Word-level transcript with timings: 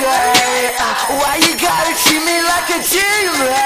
say 0.00 0.74
uh, 0.78 1.20
Why 1.20 1.36
you 1.44 1.52
gotta 1.60 1.92
treat 2.02 2.24
me 2.24 2.36
like 2.48 2.68
a 2.72 2.80
demon? 2.80 3.59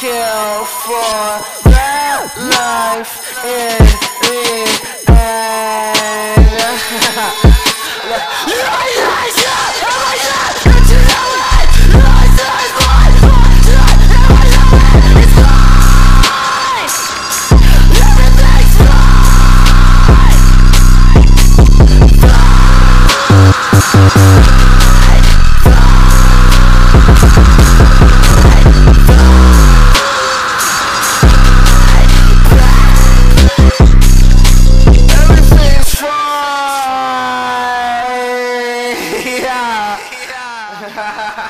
kill 0.00 0.64
for 0.64 1.44
that 1.68 2.32
life. 2.56 3.44
It 3.44 4.09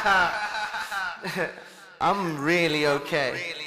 I'm 2.00 2.40
really 2.40 2.86
okay. 2.86 3.59